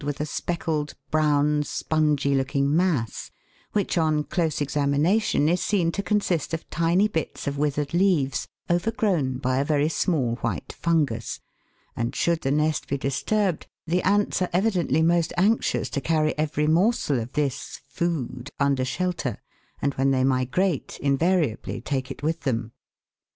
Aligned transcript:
213 0.01 0.07
with 0.19 0.27
a 0.27 0.33
speckled 0.33 0.93
brown 1.11 1.61
spongy 1.61 2.33
looking 2.33 2.75
mass, 2.75 3.29
which, 3.73 3.99
on 3.99 4.23
close 4.23 4.59
examination, 4.59 5.47
is 5.47 5.61
seen 5.61 5.91
to 5.91 6.01
consist 6.01 6.55
of 6.55 6.67
tiny 6.71 7.07
bits 7.07 7.45
of 7.45 7.55
withered 7.55 7.93
leaves, 7.93 8.47
overgrown 8.67 9.37
by 9.37 9.57
a 9.59 9.63
very 9.63 9.87
small 9.87 10.37
white 10.37 10.73
fungus; 10.73 11.39
and 11.95 12.15
should 12.15 12.41
the 12.41 12.49
nest 12.49 12.87
be 12.87 12.97
disturbed, 12.97 13.67
the 13.85 14.01
ants 14.01 14.41
are 14.41 14.49
evidently 14.53 15.03
most 15.03 15.33
anxious 15.37 15.87
to 15.87 16.01
carry 16.01 16.35
every 16.35 16.65
morsel 16.65 17.19
of 17.19 17.33
this" 17.33 17.79
food" 17.95 18.49
under 18.59 18.83
shelter, 18.83 19.37
and 19.83 19.93
when 19.93 20.09
they 20.09 20.23
migrate 20.23 20.97
invariably 20.99 21.79
take 21.79 22.09
it 22.09 22.23
with 22.23 22.39
them. 22.41 22.71